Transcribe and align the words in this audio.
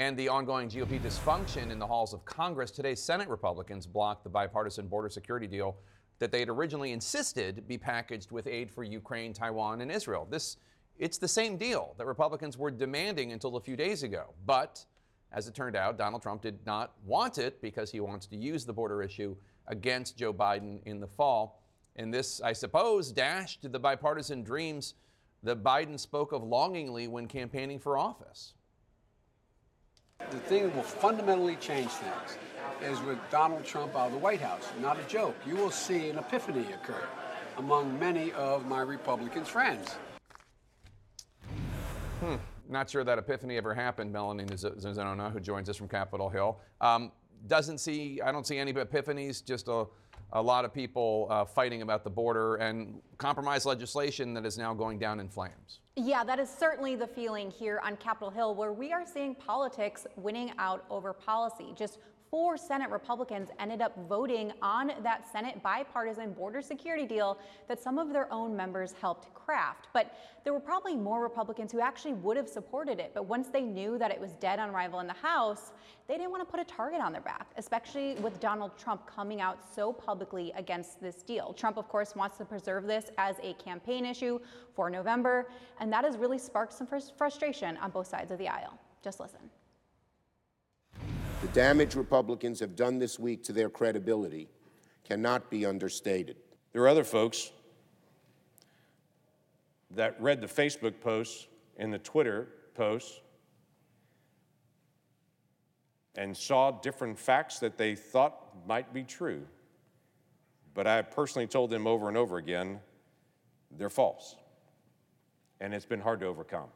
and 0.00 0.16
the 0.16 0.30
ongoing 0.30 0.66
GOP 0.66 0.98
dysfunction 0.98 1.70
in 1.70 1.78
the 1.78 1.86
halls 1.86 2.14
of 2.14 2.24
Congress, 2.24 2.70
today 2.70 2.94
Senate 2.94 3.28
Republicans 3.28 3.86
blocked 3.86 4.24
the 4.24 4.30
bipartisan 4.30 4.88
border 4.88 5.10
security 5.10 5.46
deal 5.46 5.76
that 6.20 6.32
they 6.32 6.40
had 6.40 6.48
originally 6.48 6.92
insisted 6.92 7.68
be 7.68 7.76
packaged 7.76 8.32
with 8.32 8.46
aid 8.46 8.70
for 8.70 8.82
Ukraine, 8.82 9.34
Taiwan, 9.34 9.82
and 9.82 9.92
Israel. 9.92 10.26
This 10.30 10.56
it's 10.98 11.18
the 11.18 11.28
same 11.28 11.58
deal 11.58 11.94
that 11.98 12.06
Republicans 12.06 12.56
were 12.56 12.70
demanding 12.70 13.32
until 13.32 13.56
a 13.56 13.60
few 13.60 13.76
days 13.76 14.02
ago. 14.02 14.32
But 14.46 14.82
as 15.32 15.48
it 15.48 15.54
turned 15.54 15.76
out, 15.76 15.98
Donald 15.98 16.22
Trump 16.22 16.40
did 16.40 16.58
not 16.64 16.94
want 17.04 17.36
it 17.36 17.60
because 17.60 17.90
he 17.90 18.00
wants 18.00 18.24
to 18.28 18.36
use 18.36 18.64
the 18.64 18.72
border 18.72 19.02
issue 19.02 19.36
against 19.66 20.16
Joe 20.16 20.32
Biden 20.32 20.80
in 20.86 20.98
the 20.98 21.06
fall. 21.06 21.62
And 21.96 22.12
this, 22.12 22.40
I 22.40 22.54
suppose, 22.54 23.12
dashed 23.12 23.70
the 23.70 23.78
bipartisan 23.78 24.44
dreams 24.44 24.94
that 25.42 25.62
Biden 25.62 26.00
spoke 26.00 26.32
of 26.32 26.42
longingly 26.42 27.06
when 27.06 27.26
campaigning 27.26 27.78
for 27.78 27.98
office. 27.98 28.54
The 30.30 30.38
thing 30.38 30.64
that 30.64 30.76
will 30.76 30.82
fundamentally 30.82 31.56
change 31.56 31.88
things 31.90 32.38
is 32.82 33.00
with 33.02 33.18
Donald 33.30 33.64
Trump 33.64 33.96
out 33.96 34.06
of 34.06 34.12
the 34.12 34.18
White 34.18 34.40
House. 34.40 34.68
Not 34.80 34.98
a 34.98 35.02
joke. 35.04 35.34
You 35.46 35.56
will 35.56 35.70
see 35.70 36.08
an 36.10 36.18
epiphany 36.18 36.66
occur 36.72 37.02
among 37.58 37.98
many 37.98 38.32
of 38.32 38.66
my 38.66 38.80
Republican 38.80 39.44
friends. 39.44 39.96
Hmm. 42.20 42.36
Not 42.68 42.88
sure 42.88 43.02
that 43.02 43.18
epiphany 43.18 43.56
ever 43.56 43.74
happened, 43.74 44.12
Melanie 44.12 44.44
Zanona, 44.44 45.32
who 45.32 45.40
joins 45.40 45.68
us 45.68 45.76
from 45.76 45.88
Capitol 45.88 46.28
Hill. 46.28 46.58
Um, 46.80 47.10
doesn't 47.46 47.78
see, 47.78 48.20
I 48.24 48.30
don't 48.30 48.46
see 48.46 48.58
any 48.58 48.72
epiphanies, 48.72 49.44
just 49.44 49.68
a, 49.68 49.86
a 50.32 50.42
lot 50.42 50.64
of 50.64 50.72
people 50.72 51.26
uh, 51.30 51.44
fighting 51.44 51.82
about 51.82 52.04
the 52.04 52.10
border 52.10 52.56
and 52.56 53.00
compromise 53.18 53.66
legislation 53.66 54.32
that 54.34 54.46
is 54.46 54.56
now 54.56 54.72
going 54.72 54.98
down 54.98 55.20
in 55.20 55.28
flames. 55.28 55.80
Yeah, 55.96 56.22
that 56.24 56.38
is 56.38 56.48
certainly 56.48 56.96
the 56.96 57.06
feeling 57.06 57.50
here 57.50 57.80
on 57.84 57.96
Capitol 57.96 58.30
Hill, 58.30 58.54
where 58.54 58.72
we 58.72 58.92
are 58.92 59.04
seeing 59.04 59.34
politics 59.34 60.06
winning 60.16 60.52
out 60.58 60.84
over 60.88 61.12
policy. 61.12 61.74
Just 61.76 61.98
four 62.30 62.56
Senate 62.56 62.90
Republicans 62.90 63.48
ended 63.58 63.82
up 63.82 63.96
voting 64.08 64.52
on 64.62 64.92
that 65.02 65.30
Senate 65.30 65.60
bipartisan 65.62 66.32
border 66.32 66.62
security 66.62 67.04
deal 67.04 67.38
that 67.68 67.82
some 67.82 67.98
of 67.98 68.12
their 68.12 68.32
own 68.32 68.56
members 68.56 68.94
helped 69.00 69.34
craft. 69.34 69.88
But 69.92 70.14
there 70.44 70.52
were 70.52 70.60
probably 70.60 70.94
more 70.94 71.20
Republicans 71.22 71.72
who 71.72 71.80
actually 71.80 72.14
would 72.14 72.36
have 72.36 72.48
supported 72.48 73.00
it. 73.00 73.10
But 73.14 73.26
once 73.26 73.48
they 73.48 73.62
knew 73.62 73.98
that 73.98 74.10
it 74.10 74.20
was 74.20 74.32
dead 74.34 74.58
on 74.58 74.70
arrival 74.70 75.00
in 75.00 75.06
the 75.06 75.12
House, 75.12 75.72
they 76.06 76.16
didn't 76.16 76.30
want 76.30 76.46
to 76.46 76.50
put 76.50 76.60
a 76.60 76.64
target 76.64 77.00
on 77.00 77.12
their 77.12 77.20
back, 77.20 77.48
especially 77.56 78.14
with 78.16 78.38
Donald 78.40 78.78
Trump 78.78 79.06
coming 79.06 79.40
out 79.40 79.58
so 79.74 79.92
publicly 79.92 80.52
against 80.56 81.00
this 81.00 81.22
deal. 81.22 81.52
Trump, 81.52 81.76
of 81.76 81.88
course, 81.88 82.14
wants 82.14 82.38
to 82.38 82.44
preserve 82.44 82.86
this 82.86 83.10
as 83.18 83.36
a 83.42 83.54
campaign 83.54 84.06
issue 84.06 84.38
for 84.74 84.88
November, 84.88 85.48
and 85.80 85.92
that 85.92 86.04
has 86.04 86.16
really 86.16 86.38
sparked 86.38 86.72
some 86.72 86.86
frustration 86.86 87.76
on 87.78 87.90
both 87.90 88.06
sides 88.06 88.30
of 88.30 88.38
the 88.38 88.48
aisle. 88.48 88.78
Just 89.02 89.20
listen. 89.20 89.59
The 91.42 91.48
damage 91.48 91.94
Republicans 91.94 92.60
have 92.60 92.76
done 92.76 92.98
this 92.98 93.18
week 93.18 93.42
to 93.44 93.54
their 93.54 93.70
credibility 93.70 94.48
cannot 95.08 95.50
be 95.50 95.64
understated. 95.64 96.36
There 96.72 96.82
are 96.82 96.88
other 96.88 97.04
folks 97.04 97.50
that 99.92 100.20
read 100.20 100.42
the 100.42 100.46
Facebook 100.46 101.00
posts 101.00 101.48
and 101.78 101.92
the 101.92 101.98
Twitter 101.98 102.48
posts 102.74 103.20
and 106.14 106.36
saw 106.36 106.70
different 106.70 107.18
facts 107.18 107.58
that 107.60 107.78
they 107.78 107.94
thought 107.94 108.66
might 108.66 108.92
be 108.92 109.02
true. 109.02 109.46
But 110.74 110.86
I 110.86 111.00
personally 111.00 111.46
told 111.46 111.70
them 111.70 111.86
over 111.86 112.08
and 112.08 112.18
over 112.18 112.36
again 112.36 112.80
they're 113.78 113.88
false. 113.88 114.36
And 115.58 115.72
it's 115.72 115.86
been 115.86 116.00
hard 116.00 116.20
to 116.20 116.26
overcome. 116.26 116.68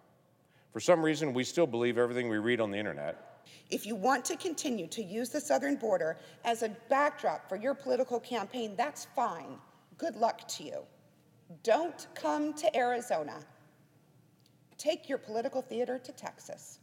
For 0.72 0.80
some 0.80 1.02
reason, 1.04 1.34
we 1.34 1.44
still 1.44 1.66
believe 1.66 1.98
everything 1.98 2.30
we 2.30 2.38
read 2.38 2.60
on 2.60 2.70
the 2.70 2.78
internet. 2.78 3.33
If 3.70 3.86
you 3.86 3.94
want 3.94 4.24
to 4.26 4.36
continue 4.36 4.86
to 4.88 5.02
use 5.02 5.30
the 5.30 5.40
southern 5.40 5.76
border 5.76 6.16
as 6.44 6.62
a 6.62 6.68
backdrop 6.88 7.48
for 7.48 7.56
your 7.56 7.74
political 7.74 8.20
campaign, 8.20 8.74
that's 8.76 9.06
fine. 9.16 9.58
Good 9.98 10.16
luck 10.16 10.46
to 10.48 10.64
you. 10.64 10.80
Don't 11.62 12.06
come 12.14 12.52
to 12.54 12.76
Arizona. 12.76 13.40
Take 14.78 15.08
your 15.08 15.18
political 15.18 15.62
theater 15.62 15.98
to 15.98 16.12
Texas. 16.12 16.78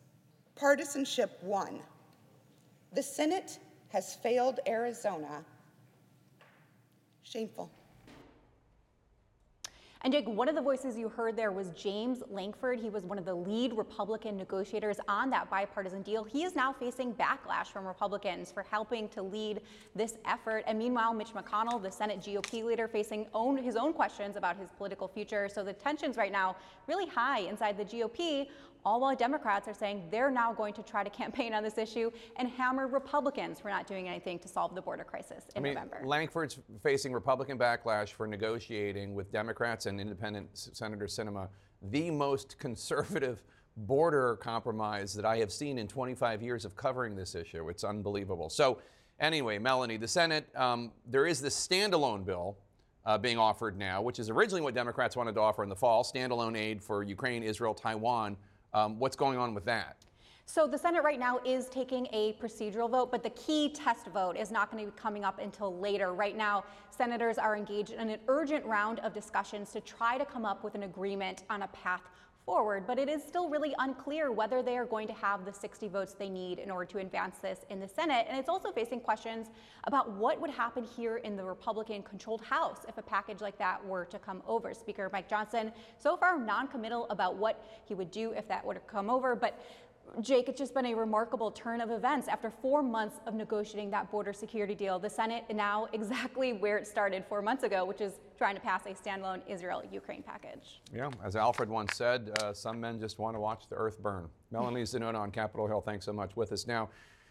Partisanship 0.56 1.40
won. 1.44 1.82
The 2.94 3.04
Senate 3.04 3.60
has 3.90 4.16
failed 4.16 4.60
Arizona. 4.68 5.44
Shameful. 7.24 7.70
And 10.04 10.12
Jake, 10.12 10.28
one 10.28 10.50
of 10.50 10.56
the 10.56 10.62
voices 10.62 10.98
you 10.98 11.10
heard 11.10 11.36
there 11.36 11.52
was 11.52 11.70
James 11.72 12.24
Lankford. 12.32 12.80
He 12.80 12.90
was 12.90 13.04
one 13.04 13.20
of 13.20 13.26
the 13.26 13.36
lead 13.36 13.74
Republican 13.74 14.36
negotiators 14.36 14.98
on 15.08 15.30
that 15.30 15.48
bipartisan 15.52 16.02
deal. 16.02 16.24
He 16.24 16.44
is 16.44 16.56
now 16.56 16.74
facing 16.74 17.14
backlash 17.14 17.68
from 17.68 17.86
Republicans 17.86 18.52
for 18.52 18.64
helping 18.64 19.10
to 19.10 19.22
lead 19.22 19.62
this 19.94 20.18
effort. 20.26 20.64
And 20.66 20.80
meanwhile, 20.80 21.14
Mitch 21.14 21.36
McConnell, 21.36 21.80
the 21.80 21.92
Senate 21.92 22.20
GOP 22.20 22.64
leader, 22.64 22.88
facing 22.88 23.28
own, 23.36 23.58
his 23.58 23.76
own 23.76 23.94
questions 23.94 24.38
about 24.38 24.58
his 24.58 24.70
political 24.76 25.08
future. 25.08 25.48
So 25.48 25.64
the 25.64 25.74
tensions 25.74 26.18
right 26.18 26.32
now 26.32 26.56
really 26.88 27.06
high 27.06 27.42
inside 27.42 27.78
the 27.78 27.86
GOP 27.86 28.48
all 28.86 29.00
while 29.02 29.16
Democrats 29.16 29.68
are 29.68 29.74
saying 29.74 30.08
they're 30.12 30.32
now 30.32 30.54
going 30.54 30.74
to 30.74 30.84
try 30.84 31.04
to 31.04 31.10
campaign 31.10 31.54
on 31.54 31.64
this 31.64 31.78
issue 31.78 32.12
and 32.38 32.50
hammer 32.50 32.88
Republicans 32.88 33.60
for 33.60 33.70
not 33.70 33.88
doing 33.88 34.08
anything 34.08 34.40
to 34.40 34.48
solve 34.48 34.76
the 34.76 34.82
border 34.82 35.04
crisis 35.04 35.46
in 35.56 35.62
I 35.62 35.64
mean, 35.64 35.74
November. 35.74 36.02
Lankford's 36.04 36.60
facing 36.82 37.14
Republican 37.14 37.58
backlash 37.58 38.10
for 38.10 38.28
negotiating 38.28 39.14
with 39.14 39.32
Democrats 39.32 39.86
and 39.86 40.00
independent 40.00 40.50
Senator 40.54 41.06
Sinema 41.06 41.48
the 41.82 42.12
most 42.12 42.58
conservative 42.60 43.44
border 43.78 44.38
compromise 44.38 45.14
that 45.14 45.26
I 45.26 45.38
have 45.38 45.52
seen 45.52 45.78
in 45.78 45.88
25 45.88 46.42
years 46.42 46.66
of 46.66 46.76
covering 46.76 47.16
this 47.16 47.36
issue. 47.36 47.70
It's 47.70 47.84
unbelievable. 47.84 48.50
So, 48.50 48.80
anyway, 49.20 49.58
Melanie, 49.58 49.98
the 49.98 50.08
Senate, 50.08 50.48
um, 50.56 50.92
there 51.08 51.26
is 51.26 51.42
this 51.42 51.56
standalone 51.56 52.26
bill 52.26 52.58
uh, 53.06 53.18
being 53.18 53.38
offered 53.38 53.78
now, 53.78 54.02
which 54.02 54.20
is 54.20 54.30
originally 54.30 54.62
what 54.62 54.76
Democrats 54.76 55.16
wanted 55.16 55.34
to 55.36 55.42
offer 55.42 55.64
in 55.64 55.70
the 55.70 55.76
fall 55.76 56.04
standalone 56.04 56.58
aid 56.58 56.84
for 56.84 57.02
Ukraine, 57.04 57.44
Israel, 57.44 57.74
Taiwan. 57.74 58.38
Um, 58.74 59.00
what's 59.00 59.16
going 59.16 59.38
on 59.38 59.54
with 59.54 59.66
that? 59.66 59.98
So 60.46 60.68
the 60.68 60.78
Senate 60.78 61.04
right 61.04 61.20
now 61.20 61.40
is 61.46 61.70
taking 61.70 62.08
a 62.12 62.34
procedural 62.34 62.90
vote, 62.90 63.10
but 63.10 63.24
the 63.24 63.30
key 63.32 63.70
test 63.70 64.08
vote 64.08 64.36
is 64.36 64.52
not 64.52 64.70
going 64.70 64.84
to 64.86 64.92
be 64.92 64.98
coming 64.98 65.24
up 65.24 65.40
until 65.40 65.78
later. 65.78 66.14
Right 66.14 66.36
now, 66.36 66.66
senators 66.90 67.38
are 67.38 67.56
engaged 67.56 67.92
in 67.92 68.10
an 68.10 68.20
urgent 68.28 68.66
round 68.66 69.00
of 69.00 69.14
discussions 69.14 69.72
to 69.72 69.80
try 69.80 70.18
to 70.18 70.26
come 70.26 70.44
up 70.44 70.64
with 70.64 70.76
an 70.76 70.84
agreement 70.84 71.44
on 71.50 71.62
a 71.62 71.68
path 71.70 72.02
forward, 72.46 72.86
but 72.88 72.98
it 72.98 73.08
is 73.08 73.22
still 73.24 73.50
really 73.50 73.74
unclear 73.80 74.32
whether 74.32 74.62
they 74.62 74.78
are 74.78 74.86
going 74.86 75.08
to 75.08 75.14
have 75.14 75.46
the 75.46 75.54
60 75.54 75.88
votes 75.88 76.14
they 76.14 76.30
need 76.30 76.60
in 76.60 76.72
order 76.72 76.86
to 76.86 76.98
advance 76.98 77.38
this 77.38 77.60
in 77.70 77.80
the 77.80 77.88
Senate. 77.88 78.26
And 78.30 78.38
it's 78.38 78.50
also 78.50 78.72
facing 78.72 79.00
questions 79.00 79.48
about 79.86 80.12
what 80.12 80.40
would 80.42 80.50
happen 80.50 80.84
here 80.84 81.18
in 81.18 81.36
the 81.36 81.44
Republican 81.44 82.04
controlled 82.04 82.42
House 82.42 82.86
if 82.88 82.98
a 82.98 83.02
package 83.02 83.42
like 83.42 83.58
that 83.58 83.86
were 83.86 84.06
to 84.06 84.20
come 84.20 84.42
over. 84.48 84.74
Speaker 84.74 85.10
Mike 85.12 85.30
Johnson, 85.30 85.72
so 85.98 86.18
far 86.18 86.40
non-committal 86.40 87.08
about 87.10 87.36
what 87.36 87.64
he 87.86 87.94
would 87.94 88.12
do 88.12 88.32
if 88.32 88.48
that 88.48 88.66
were 88.66 88.74
to 88.74 88.80
come 88.82 89.10
over, 89.10 89.36
but 89.36 89.60
Jake, 90.20 90.50
it's 90.50 90.60
just 90.60 90.74
been 90.74 90.88
a 90.88 90.94
remarkable 90.94 91.52
turn 91.52 91.80
of 91.80 91.90
events. 91.90 92.28
After 92.28 92.50
four 92.50 92.84
months 92.84 93.22
of 93.26 93.34
negotiating 93.34 93.90
that 93.92 94.12
border 94.12 94.34
security 94.34 94.76
deal, 94.76 95.00
the 95.00 95.10
Senate 95.10 95.46
now 95.54 95.88
exactly 95.94 96.54
where 96.54 96.78
it 96.78 96.86
started 96.86 97.24
four 97.30 97.42
months 97.42 97.64
ago, 97.64 97.86
which 97.86 98.02
is 98.02 98.20
trying 98.38 98.56
to 98.56 98.62
pass 98.62 98.86
a 98.86 98.90
standalone 98.90 99.42
Israel 99.48 99.82
Ukraine 99.90 100.22
package. 100.22 100.82
Yeah, 100.94 101.10
as 101.24 101.36
Alfred 101.36 101.70
once 101.70 101.96
said, 101.96 102.32
uh, 102.42 102.52
some 102.52 102.82
men 102.82 103.00
just 103.00 103.20
want 103.20 103.36
to 103.36 103.40
watch 103.40 103.70
the 103.70 103.76
earth 103.76 104.00
burn. 104.00 104.28
Melanie 104.52 104.84
Zanona 104.84 105.20
on 105.20 105.32
Capitol 105.32 105.68
Hill, 105.68 105.82
thanks 105.82 106.06
so 106.06 106.14
much 106.14 106.36
with 106.36 106.52
us 106.52 106.68
now. 106.68 106.90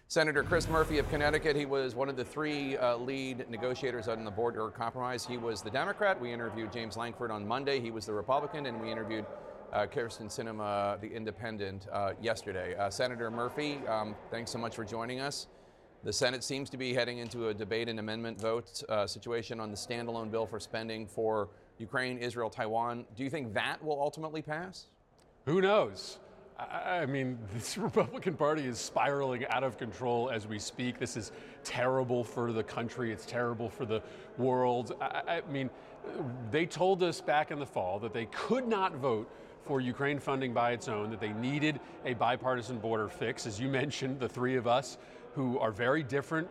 Senator 0.09 0.43
Chris 0.43 0.69
Murphy 0.69 0.99
of 0.99 1.09
Connecticut, 1.09 1.55
he 1.55 1.67
was 1.67 1.95
one 1.95 2.09
of 2.09 2.17
the 2.17 2.25
three 2.25 2.77
uh, 2.79 2.97
lead 2.97 3.49
negotiators 3.49 4.09
on 4.09 4.25
the 4.25 4.31
border 4.31 4.69
compromise. 4.69 5.25
He 5.25 5.37
was 5.37 5.63
the 5.63 5.71
Democrat. 5.71 6.21
We 6.21 6.33
interviewed 6.33 6.73
James 6.73 6.97
Lankford 6.97 7.31
on 7.31 7.47
Monday. 7.47 7.79
He 7.79 7.93
was 7.93 8.07
the 8.07 8.13
Republican, 8.13 8.67
and 8.67 8.81
we 8.81 8.91
interviewed 8.91 9.25
uh, 9.73 9.87
Kyrsten 9.87 10.27
Sinema, 10.27 11.01
the 11.01 11.09
Independent, 11.09 11.87
uh, 11.93 12.13
yesterday. 12.21 12.75
Uh, 12.77 12.91
Senator 12.91 13.31
Murphy, 13.31 13.79
um, 13.89 14.15
thanks 14.31 14.51
so 14.51 14.59
much 14.59 14.75
for 14.75 14.85
joining 14.85 15.21
us. 15.21 15.47
The 16.03 16.13
Senate 16.13 16.43
seems 16.43 16.71
to 16.71 16.77
be 16.77 16.95
heading 16.95 17.19
into 17.19 17.49
a 17.49 17.55
debate 17.55 17.89
and 17.89 17.99
amendment 17.99 18.41
vote 18.41 18.83
uh, 18.89 19.07
situation 19.07 19.61
on 19.61 19.71
the 19.71 19.77
standalone 19.77 20.31
bill 20.31 20.47
for 20.47 20.59
spending 20.59 21.07
for 21.07 21.49
Ukraine, 21.79 22.19
Israel, 22.19 22.49
Taiwan. 22.49 23.05
Do 23.17 23.23
you 23.23 23.31
think 23.31 23.53
that 23.55 23.83
will 23.85 24.01
ultimately 24.01 24.43
pass? 24.43 24.87
Who 25.45 25.61
knows? 25.61 26.19
I 26.59 27.07
mean, 27.07 27.39
this 27.55 27.79
Republican 27.79 28.35
Party 28.35 28.67
is 28.67 28.79
spiraling 28.79 29.47
out 29.47 29.63
of 29.63 29.79
control 29.79 30.31
as 30.31 30.47
we 30.47 30.59
speak. 30.59 30.99
This 30.99 31.17
is 31.17 31.33
terrible 31.65 32.25
for 32.25 32.53
the 32.53 32.63
country. 32.63 33.13
It's 33.13 33.27
terrible 33.27 33.69
for 33.69 33.85
the 33.85 34.03
world. 34.39 34.95
I, 35.01 35.43
I 35.47 35.51
mean, 35.51 35.71
they 36.51 36.67
told 36.67 37.03
us 37.03 37.21
back 37.21 37.51
in 37.51 37.59
the 37.59 37.67
fall 37.67 37.99
that 38.01 38.13
they 38.13 38.27
could 38.27 38.67
not 38.67 38.95
vote 38.95 39.31
for 39.65 39.81
Ukraine 39.81 40.19
funding 40.19 40.53
by 40.53 40.73
its 40.73 40.89
own, 40.89 41.11
that 41.11 41.21
they 41.21 41.33
needed 41.33 41.81
a 42.05 42.15
bipartisan 42.15 42.79
border 42.79 43.09
fix. 43.09 43.47
As 43.47 43.61
you 43.61 43.69
mentioned, 43.69 44.19
the 44.19 44.29
three 44.29 44.57
of 44.57 44.67
us 44.67 44.99
who 45.35 45.59
are 45.59 45.71
very 45.71 46.03
different 46.03 46.49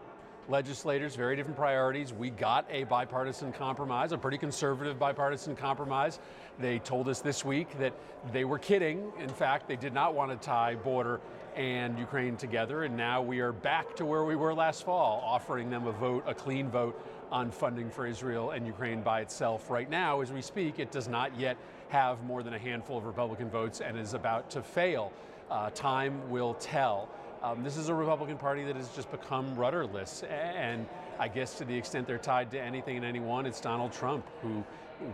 legislators, 0.47 1.15
very 1.15 1.35
different 1.35 1.57
priorities. 1.57 2.11
We 2.11 2.31
got 2.31 2.65
a 2.69 2.83
bipartisan 2.85 3.53
compromise, 3.53 4.11
a 4.11 4.17
pretty 4.17 4.37
conservative 4.37 4.97
bipartisan 4.97 5.55
compromise. 5.55 6.19
They 6.57 6.79
told 6.79 7.07
us 7.07 7.21
this 7.21 7.45
week 7.45 7.77
that 7.77 7.93
they 8.33 8.45
were 8.45 8.57
kidding. 8.57 9.11
In 9.19 9.29
fact, 9.29 9.67
they 9.67 9.75
did 9.75 9.93
not 9.93 10.15
want 10.15 10.31
to 10.31 10.37
tie 10.37 10.75
border 10.75 11.21
and 11.55 11.97
Ukraine 11.99 12.37
together, 12.37 12.83
and 12.83 12.95
now 12.95 13.21
we 13.21 13.39
are 13.39 13.51
back 13.51 13.95
to 13.97 14.05
where 14.05 14.23
we 14.23 14.35
were 14.35 14.53
last 14.53 14.85
fall, 14.85 15.21
offering 15.25 15.69
them 15.69 15.87
a 15.87 15.91
vote, 15.91 16.23
a 16.25 16.33
clean 16.33 16.69
vote 16.69 16.99
on 17.31 17.51
funding 17.51 17.89
for 17.89 18.05
Israel 18.05 18.51
and 18.51 18.65
Ukraine 18.65 19.01
by 19.01 19.21
itself. 19.21 19.69
Right 19.69 19.89
now, 19.89 20.21
as 20.21 20.31
we 20.31 20.41
speak, 20.41 20.79
it 20.79 20.91
does 20.91 21.07
not 21.07 21.37
yet 21.39 21.57
have 21.89 22.23
more 22.23 22.43
than 22.43 22.53
a 22.53 22.59
handful 22.59 22.97
of 22.97 23.05
Republican 23.05 23.49
votes 23.49 23.81
and 23.81 23.97
is 23.97 24.13
about 24.13 24.49
to 24.51 24.61
fail. 24.61 25.11
Uh, 25.49 25.69
time 25.71 26.29
will 26.29 26.53
tell. 26.55 27.09
Um, 27.41 27.63
this 27.63 27.77
is 27.77 27.89
a 27.89 27.93
Republican 27.93 28.37
Party 28.37 28.63
that 28.65 28.75
has 28.75 28.89
just 28.89 29.09
become 29.11 29.55
rudderless, 29.55 30.23
and 30.23 30.85
I 31.19 31.29
guess 31.29 31.57
to 31.57 31.65
the 31.65 31.75
extent 31.75 32.05
they're 32.05 32.17
tied 32.17 32.51
to 32.51 32.61
anything 32.61 32.97
and 32.97 33.05
anyone, 33.05 33.45
it's 33.45 33.61
Donald 33.61 33.93
Trump 33.93 34.25
who 34.41 34.63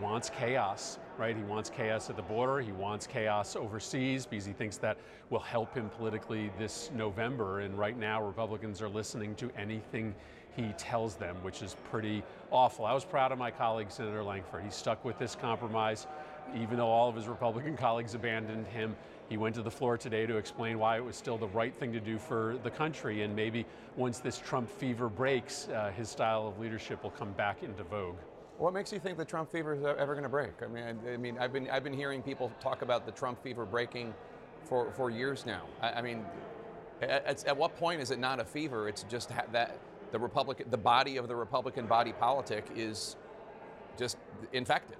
wants 0.02 0.30
chaos, 0.30 0.98
right? 1.18 1.36
He 1.36 1.44
wants 1.44 1.70
chaos 1.70 2.10
at 2.10 2.16
the 2.16 2.22
border. 2.22 2.60
He 2.60 2.72
wants 2.72 3.06
chaos 3.06 3.56
overseas 3.56 4.26
because 4.26 4.46
he 4.46 4.54
thinks 4.54 4.78
that 4.78 4.98
will 5.30 5.40
help 5.40 5.74
him 5.74 5.90
politically 5.90 6.52
this 6.58 6.90
November. 6.96 7.60
And 7.60 7.78
right 7.78 7.98
now, 7.98 8.24
Republicans 8.24 8.82
are 8.82 8.90
listening 8.90 9.36
to 9.36 9.52
anything 9.58 10.16
he 10.56 10.74
tells 10.78 11.16
them, 11.16 11.36
which 11.42 11.62
is 11.62 11.75
pretty 11.90 12.24
awful. 12.52 12.86
I 12.86 12.94
was 12.94 13.04
proud 13.04 13.31
of 13.31 13.38
my 13.38 13.52
colleague, 13.52 13.92
Senator 13.92 14.24
Lankford. 14.24 14.63
He 14.63 14.69
stuck 14.69 15.04
with 15.04 15.18
this 15.19 15.36
compromise, 15.36 16.07
even 16.56 16.78
though 16.78 16.88
all 16.88 17.10
of 17.10 17.16
his 17.16 17.28
Republican 17.28 17.75
colleagues 17.86 18.13
abandoned 18.13 18.68
him. 18.68 18.96
He 19.28 19.38
went 19.38 19.56
to 19.56 19.63
the 19.63 19.72
floor 19.72 19.98
today 19.98 20.25
to 20.28 20.38
explain 20.38 20.78
why 20.78 20.98
it 20.98 21.04
was 21.04 21.16
still 21.16 21.38
the 21.38 21.48
right 21.48 21.74
thing 21.74 21.92
to 21.94 22.00
do 22.00 22.19
for 22.19 22.57
the 22.63 22.69
country. 22.69 23.24
And 23.24 23.36
maybe 23.36 23.66
once 23.96 24.19
this 24.19 24.38
Trump 24.38 24.69
fever 24.69 25.10
breaks, 25.10 25.68
uh, 25.69 25.92
his 25.96 26.10
style 26.10 26.48
of 26.48 26.60
leadership 26.60 27.01
will 27.04 27.10
come 27.10 27.31
back 27.34 27.63
into 27.63 27.84
vogue. 27.84 28.18
What 28.58 28.74
makes 28.74 28.94
you 28.94 29.00
think 29.00 29.18
the 29.18 29.25
Trump 29.25 29.51
fever 29.51 29.74
is 29.74 29.84
ever 29.84 30.13
going 30.13 30.24
to 30.24 30.30
break? 30.30 30.51
I 30.63 30.68
mean, 30.68 30.84
I, 30.84 31.13
I, 31.13 31.18
mean, 31.18 31.38
I've 31.38 31.51
been 31.51 31.69
I've 31.69 31.84
been 31.84 31.94
hearing 31.94 32.22
people 32.22 32.51
talk 32.62 32.84
about 32.84 33.06
the 33.06 33.12
Trump 33.12 33.42
fever 33.44 33.66
breaking 33.66 34.13
for, 34.63 34.92
for 34.92 35.10
years 35.10 35.46
now. 35.46 35.63
I, 35.81 35.94
I 35.94 36.01
mean, 36.01 36.24
at, 37.01 37.46
at, 37.46 37.58
what 37.58 37.75
point 37.78 38.00
is 38.00 38.12
it 38.12 38.19
not 38.19 38.40
a 38.40 38.46
fever? 38.46 38.88
It's 38.88 39.04
just 39.04 39.30
that 39.30 39.78
the 40.16 40.20
Republican, 40.20 40.66
the 40.72 40.78
body 40.78 41.18
of 41.18 41.28
the 41.28 41.36
Republican 41.36 41.88
body 41.88 42.14
politic 42.14 42.66
is 42.74 43.18
just 43.98 44.16
infected. 44.54 44.96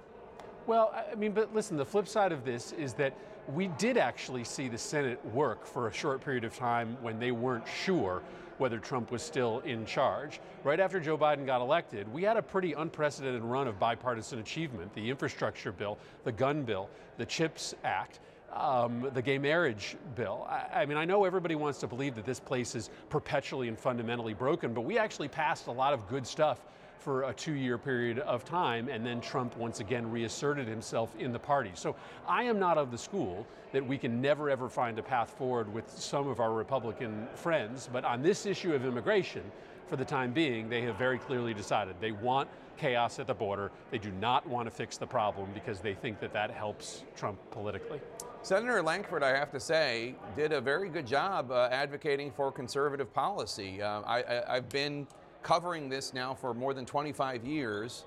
Well, 0.68 0.94
I 0.94 1.16
mean, 1.16 1.32
but 1.32 1.56
listen, 1.56 1.78
the 1.78 1.86
flip 1.86 2.06
side 2.06 2.34
of 2.34 2.44
this 2.44 2.74
is 2.74 2.92
that 2.96 3.16
we 3.54 3.68
did 3.78 3.96
actually 3.96 4.44
see 4.44 4.68
the 4.68 4.78
Senate 4.78 5.26
work 5.28 5.66
for 5.66 5.88
a 5.88 5.94
short 5.94 6.20
period 6.20 6.44
of 6.44 6.54
time 6.54 6.98
when 7.02 7.18
they 7.18 7.32
weren't 7.32 7.64
sure 7.66 8.24
whether 8.58 8.78
Trump 8.78 9.10
was 9.10 9.22
still 9.22 9.60
in 9.60 9.86
charge. 9.86 10.42
Right 10.66 10.82
after 10.82 11.00
Joe 11.00 11.18
Biden 11.18 11.46
got 11.46 11.62
elected, 11.62 12.12
we 12.12 12.24
had 12.24 12.36
a 12.36 12.42
pretty 12.42 12.74
unprecedented 12.74 13.42
run 13.42 13.70
of 13.70 13.80
bipartisan 13.80 14.40
achievement 14.40 14.94
the 14.96 15.10
infrastructure 15.10 15.72
bill, 15.72 15.98
the 16.26 16.32
gun 16.34 16.64
bill, 16.64 16.90
the 17.18 17.26
CHIPS 17.26 17.74
Act. 17.86 18.20
Um, 18.54 19.10
the 19.14 19.22
gay 19.22 19.38
marriage 19.38 19.98
bill. 20.16 20.48
I, 20.50 20.82
I, 20.82 20.86
mean, 20.86 20.98
I 20.98 21.04
know 21.04 21.26
everybody 21.26 21.56
wants 21.56 21.80
to 21.80 21.88
believe 21.88 22.16
that 22.16 22.26
this 22.26 22.40
place 22.40 22.74
is 22.74 22.90
perpetually 23.10 23.68
and 23.68 23.78
fundamentally 23.78 24.34
broken, 24.34 24.74
but 24.74 24.82
we 24.82 24.98
actually 24.98 25.28
passed 25.28 25.68
a 25.68 25.72
lot 25.72 25.94
of 25.94 26.08
good 26.08 26.26
stuff 26.26 26.62
for 27.00 27.24
a 27.24 27.34
two 27.34 27.54
year 27.54 27.78
period 27.78 28.20
of 28.20 28.46
time, 28.46 28.88
and 28.88 29.06
then 29.06 29.20
Trump 29.20 29.56
once 29.58 29.80
again 29.80 30.10
reasserted 30.10 30.68
himself 30.68 31.14
in 31.20 31.32
the 31.34 31.40
party. 31.40 31.72
So 31.76 31.96
I 32.28 32.44
am 32.44 32.58
not 32.58 32.78
of 32.78 32.92
the 32.92 32.98
school 32.98 33.46
that 33.74 33.86
we 33.86 33.98
can 33.98 34.22
never 34.22 34.50
ever 34.50 34.70
find 34.70 34.98
a 34.98 35.04
path 35.04 35.32
forward 35.38 35.72
with 35.72 35.90
some 35.90 36.28
of 36.28 36.40
our 36.40 36.54
Republican 36.54 37.28
friends, 37.36 37.90
but 37.92 38.06
on 38.06 38.24
this 38.24 38.46
issue 38.46 38.74
of 38.74 38.86
immigration, 38.86 39.44
for 39.88 39.98
the 39.98 40.06
time 40.06 40.34
being, 40.34 40.68
they 40.68 40.82
have 40.82 40.96
very 40.96 41.20
clearly 41.20 41.54
decided 41.54 41.96
they 42.00 42.12
want 42.12 42.50
chaos 42.78 43.20
at 43.20 43.28
the 43.28 43.34
border. 43.34 43.72
They 43.92 44.00
do 44.00 44.12
not 44.12 44.48
want 44.48 44.68
to 44.68 44.72
fix 44.72 44.98
the 44.98 45.08
problem 45.08 45.50
because 45.54 45.80
they 45.80 45.94
think 45.94 46.20
that 46.20 46.34
that 46.34 46.52
helps 46.52 47.04
Trump 47.16 47.40
politically. 47.52 48.02
Senator 48.46 48.84
Lankford, 48.84 49.24
I 49.24 49.30
have 49.30 49.50
to 49.54 49.60
say, 49.60 50.14
did 50.36 50.54
a 50.54 50.62
very 50.62 50.88
good 50.88 51.08
job 51.08 51.50
uh, 51.50 51.68
advocating 51.72 52.30
for 52.30 52.52
conservative 52.52 53.12
policy. 53.12 53.82
Uh, 53.82 54.04
I, 54.06 54.44
have 54.48 54.70
been 54.70 55.08
covering 55.42 55.90
this 55.90 56.14
now 56.14 56.36
for 56.36 56.54
more 56.54 56.76
than 56.76 56.86
25 56.86 57.44
years, 57.44 58.06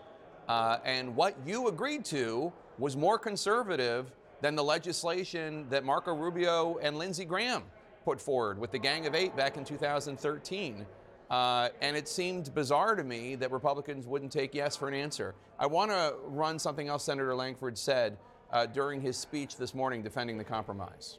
uh, 0.48 0.78
and 0.84 1.16
what 1.16 1.34
you 1.44 1.66
agreed 1.66 2.04
to 2.04 2.52
was 2.78 2.96
more 2.96 3.18
conservative 3.18 4.12
than 4.40 4.54
the 4.54 4.62
legislation 4.62 5.66
that 5.70 5.84
Marco 5.84 6.14
Rubio 6.14 6.78
and 6.82 6.96
Lindsey 6.96 7.24
Graham 7.24 7.64
put 8.04 8.20
forward 8.20 8.60
with 8.60 8.70
the 8.70 8.78
Gang 8.78 9.08
of 9.08 9.16
Eight 9.16 9.34
back 9.36 9.56
in 9.56 9.64
2013. 9.64 10.86
Uh, 11.30 11.68
and 11.80 11.96
it 11.96 12.06
seemed 12.06 12.54
bizarre 12.54 12.94
to 12.94 13.02
me 13.02 13.34
that 13.34 13.50
Republicans 13.50 14.06
wouldn't 14.06 14.30
take 14.30 14.54
yes 14.54 14.76
for 14.76 14.86
an 14.86 14.94
answer. 14.94 15.34
I 15.58 15.66
want 15.66 15.90
to 15.90 16.14
run 16.26 16.60
something 16.60 16.86
else 16.86 17.02
Senator 17.02 17.34
Lankford 17.34 17.76
said 17.76 18.16
uh, 18.50 18.66
during 18.66 19.00
his 19.00 19.16
speech 19.16 19.56
this 19.56 19.74
morning 19.74 20.02
defending 20.02 20.38
the 20.38 20.44
compromise. 20.44 21.18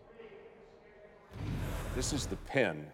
This 1.96 2.14
is 2.14 2.26
the 2.26 2.36
pen 2.38 2.88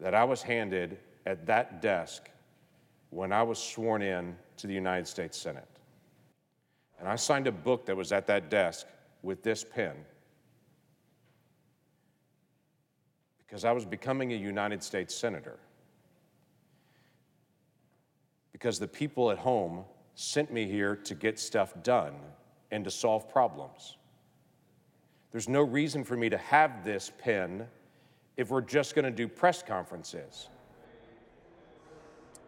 that 0.00 0.14
I 0.14 0.24
was 0.24 0.42
handed 0.42 0.98
at 1.24 1.46
that 1.46 1.80
desk 1.82 2.30
when 3.10 3.32
I 3.32 3.42
was 3.42 3.58
sworn 3.58 4.02
in 4.02 4.36
to 4.58 4.66
the 4.66 4.74
United 4.74 5.06
States 5.06 5.38
Senate. 5.38 5.68
And 6.98 7.08
I 7.08 7.16
signed 7.16 7.46
a 7.46 7.52
book 7.52 7.86
that 7.86 7.96
was 7.96 8.12
at 8.12 8.26
that 8.26 8.50
desk 8.50 8.86
with 9.22 9.42
this 9.42 9.64
pen 9.64 9.94
because 13.46 13.64
I 13.64 13.72
was 13.72 13.84
becoming 13.84 14.32
a 14.32 14.36
United 14.36 14.82
States 14.82 15.14
Senator. 15.14 15.58
Because 18.52 18.78
the 18.78 18.88
people 18.88 19.30
at 19.30 19.38
home 19.38 19.84
sent 20.14 20.52
me 20.52 20.66
here 20.66 20.96
to 20.96 21.14
get 21.14 21.38
stuff 21.38 21.74
done 21.82 22.14
and 22.70 22.84
to 22.84 22.90
solve 22.90 23.28
problems. 23.28 23.96
There's 25.32 25.48
no 25.48 25.62
reason 25.62 26.04
for 26.04 26.16
me 26.16 26.28
to 26.28 26.38
have 26.38 26.84
this 26.84 27.12
pen 27.18 27.66
if 28.36 28.50
we're 28.50 28.60
just 28.60 28.94
going 28.94 29.04
to 29.04 29.10
do 29.10 29.28
press 29.28 29.62
conferences. 29.62 30.48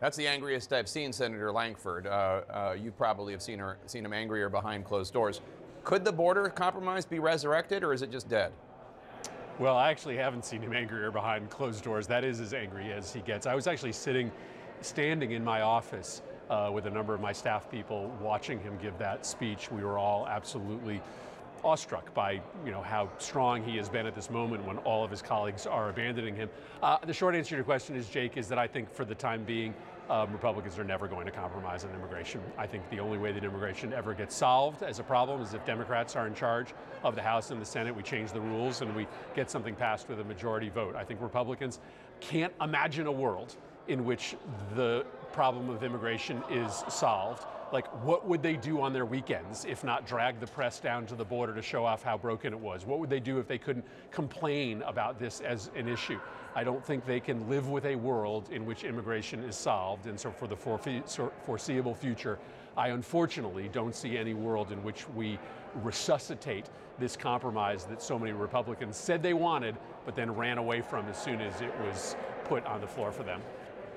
That's 0.01 0.17
the 0.17 0.29
angriest 0.29 0.73
I've 0.73 0.89
seen 0.89 1.13
Senator 1.13 1.51
Lankford. 1.51 2.07
Uh, 2.07 2.43
uh, 2.51 2.77
you 2.81 2.93
probably 2.93 3.33
have 3.33 3.43
seen, 3.43 3.59
her, 3.59 3.79
seen 3.87 4.05
him 4.05 4.13
angrier 4.13 4.49
behind 4.49 4.85
closed 4.85 5.13
doors. 5.13 5.41
Could 5.83 6.05
the 6.05 6.13
border 6.13 6.49
compromise 6.49 7.05
be 7.05 7.19
resurrected, 7.19 7.83
or 7.83 7.93
is 7.93 8.03
it 8.03 8.11
just 8.11 8.29
dead? 8.29 8.53
Well, 9.59 9.77
I 9.77 9.91
actually 9.91 10.17
haven't 10.17 10.45
seen 10.45 10.63
him 10.63 10.73
angrier 10.73 11.11
behind 11.11 11.51
closed 11.51 11.83
doors. 11.83 12.07
That 12.07 12.23
is 12.23 12.39
as 12.39 12.55
angry 12.55 12.93
as 12.93 13.13
he 13.13 13.21
gets. 13.21 13.47
I 13.47 13.57
was 13.57 13.67
actually 13.67 13.93
sitting, 13.93 14.31
standing 14.83 15.33
in 15.33 15.43
my 15.43 15.63
office 15.63 16.23
uh, 16.51 16.71
with 16.73 16.87
a 16.87 16.91
number 16.91 17.15
of 17.15 17.21
my 17.21 17.33
staff 17.33 17.71
people 17.71 18.11
watching 18.21 18.59
him 18.61 18.79
give 18.81 18.97
that 18.99 19.27
speech. 19.27 19.71
We 19.71 19.83
were 19.83 19.99
all 19.99 20.27
absolutely 20.27 21.01
awestruck 21.65 22.15
by 22.15 22.41
you 22.65 22.71
know 22.71 22.83
how 22.83 23.09
strong 23.19 23.65
he 23.65 23.77
has 23.77 23.89
been 23.89 24.07
at 24.07 24.15
this 24.15 24.31
moment 24.31 24.65
when 24.65 24.79
all 24.79 25.05
of 25.05 25.11
his 25.11 25.23
colleagues 25.23 25.67
are 25.67 25.91
abandoning 25.91 26.37
him. 26.37 26.49
Uh, 26.83 26.99
the 27.05 27.13
short 27.13 27.35
answer 27.35 27.51
to 27.51 27.57
your 27.57 27.65
question 27.65 27.97
is, 27.97 28.09
Jake, 28.09 28.37
is 28.37 28.49
that 28.49 28.59
I 28.59 28.67
think 28.67 28.91
for 28.93 29.05
the 29.05 29.15
time 29.15 29.45
being, 29.45 29.75
um, 30.09 30.33
Republicans 30.33 30.79
are 30.79 30.85
never 30.85 31.07
going 31.07 31.27
to 31.27 31.33
compromise 31.33 31.85
on 31.85 31.91
immigration. 31.91 32.41
I 32.57 32.67
think 32.67 32.89
the 32.91 33.01
only 33.01 33.19
way 33.19 33.33
that 33.33 33.45
immigration 33.45 33.93
ever 33.93 34.15
gets 34.15 34.35
solved 34.35 34.83
as 34.83 34.99
a 34.99 35.03
problem 35.03 35.43
is 35.43 35.53
if 35.53 35.65
Democrats 35.67 36.17
are 36.17 36.27
in 36.27 36.35
charge 36.35 36.69
of 37.05 37.15
the 37.15 37.23
House 37.23 37.51
and 37.51 37.61
the 37.61 37.67
Senate, 37.67 37.95
we 37.95 38.03
change 38.03 38.33
the 38.33 38.41
rules 38.41 38.81
and 38.81 38.95
we 38.97 39.07
get 39.35 39.51
something 39.51 39.75
passed 39.75 40.09
with 40.09 40.21
a 40.21 40.25
majority 40.25 40.71
vote. 40.71 40.97
I 40.97 41.05
think 41.05 41.21
Republicans 41.21 41.81
can't 42.21 42.53
imagine 42.61 43.07
a 43.07 43.13
world 43.13 43.57
in 43.87 44.05
which 44.05 44.35
the 44.75 45.05
problem 45.33 45.71
of 45.71 45.83
immigration 45.83 46.43
is 46.51 46.85
solved 46.89 47.45
like 47.73 47.87
what 48.05 48.27
would 48.27 48.43
they 48.43 48.57
do 48.57 48.81
on 48.81 48.93
their 48.93 49.05
weekends 49.05 49.65
if 49.65 49.85
not 49.85 50.07
drag 50.07 50.41
the 50.41 50.47
press 50.47 50.81
down 50.81 51.07
to 51.07 51.15
the 51.15 51.25
border 51.25 51.55
to 51.55 51.63
show 51.63 51.85
off 51.85 52.03
how 52.03 52.17
broken 52.17 52.53
it 52.53 52.59
was? 52.59 52.87
What 52.87 52.99
would 52.99 53.11
they 53.11 53.21
do 53.21 53.39
if 53.39 53.47
they 53.47 53.59
couldn't 53.59 53.85
complain 54.11 54.83
about 54.83 55.19
this 55.19 55.41
as 55.41 55.71
an 55.77 55.89
issue? 55.89 56.19
I 56.55 56.65
don't 56.65 56.85
think 56.85 57.05
they 57.05 57.21
can 57.21 57.49
live 57.49 57.69
with 57.69 57.85
a 57.85 57.95
world 57.95 58.49
in 58.51 58.65
which 58.65 58.85
immigration 58.85 59.45
is 59.45 59.57
solved. 59.57 60.07
And 60.07 60.19
so 60.19 60.31
for 60.31 60.47
the 60.47 60.57
foreseeable 60.57 61.95
future, 61.95 62.39
I 62.77 62.89
unfortunately 62.89 63.69
don't 63.69 63.95
see 63.95 64.17
any 64.17 64.35
world 64.35 64.73
in 64.73 64.83
which 64.83 65.09
we 65.11 65.39
resuscitate 65.83 66.67
this 66.99 67.17
compromise 67.17 67.85
that 67.85 68.03
so 68.03 68.19
many 68.19 68.33
Republicans 68.33 68.97
said 68.97 69.23
they 69.23 69.35
wanted, 69.35 69.77
but 70.05 70.17
then 70.17 70.35
ran 70.35 70.59
away 70.59 70.81
from 70.81 71.07
as 71.07 71.23
soon 71.23 71.41
as 71.41 71.61
it 71.61 71.73
was 71.81 72.17
put 72.45 72.65
on 72.67 72.81
the 72.81 72.87
floor 72.87 73.13
for 73.13 73.23
them. 73.23 73.41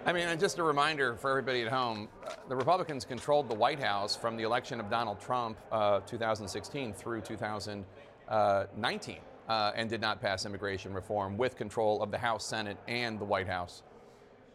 I 0.03 0.13
mean, 0.13 0.39
just 0.39 0.57
a 0.57 0.63
reminder 0.63 1.15
for 1.15 1.29
everybody 1.29 1.61
at 1.61 1.71
home 1.71 2.07
the 2.49 2.55
Republicans 2.55 3.05
controlled 3.05 3.47
the 3.47 3.53
White 3.53 3.79
House 3.79 4.15
from 4.15 4.35
the 4.35 4.43
election 4.43 4.79
of 4.79 4.89
Donald 4.89 5.19
Trump, 5.19 5.57
uh, 5.71 5.99
2016, 6.01 6.93
through 6.93 7.21
2019, 7.21 9.17
uh, 9.47 9.71
and 9.75 9.89
did 9.89 10.01
not 10.01 10.19
pass 10.19 10.45
immigration 10.45 10.91
reform 10.91 11.37
with 11.37 11.55
control 11.55 12.01
of 12.01 12.09
the 12.09 12.17
House, 12.17 12.43
Senate, 12.43 12.77
and 12.87 13.19
the 13.19 13.25
White 13.25 13.47
House. 13.47 13.83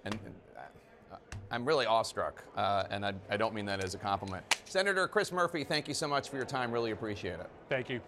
And 0.04 0.18
uh, 0.56 1.16
I'm 1.52 1.64
really 1.64 1.86
awestruck, 1.86 2.42
uh, 2.56 2.84
and 2.90 3.06
I, 3.06 3.14
I 3.30 3.36
don't 3.36 3.54
mean 3.54 3.66
that 3.66 3.84
as 3.84 3.94
a 3.94 3.98
compliment. 3.98 4.60
Senator 4.64 5.06
Chris 5.06 5.30
Murphy, 5.30 5.62
thank 5.62 5.86
you 5.86 5.94
so 5.94 6.08
much 6.08 6.28
for 6.28 6.36
your 6.36 6.44
time. 6.44 6.72
Really 6.72 6.90
appreciate 6.90 7.38
it. 7.38 7.48
Thank 7.68 7.88
you. 7.88 8.00